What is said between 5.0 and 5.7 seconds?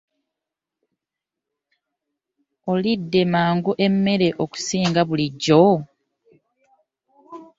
bulijjo!